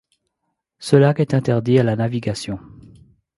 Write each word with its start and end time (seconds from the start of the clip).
Ce 0.79 0.95
lac 0.95 1.19
est 1.19 1.35
interdit 1.35 1.77
à 1.77 1.83
la 1.83 1.95
navigation. 1.95 2.57